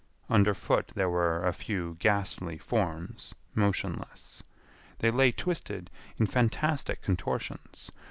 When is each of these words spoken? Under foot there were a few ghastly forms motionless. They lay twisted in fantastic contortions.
Under 0.31 0.55
foot 0.55 0.91
there 0.95 1.11
were 1.11 1.45
a 1.45 1.53
few 1.53 1.95
ghastly 1.99 2.57
forms 2.57 3.35
motionless. 3.53 4.41
They 4.97 5.11
lay 5.11 5.31
twisted 5.31 5.91
in 6.17 6.25
fantastic 6.25 7.03
contortions. 7.03 7.91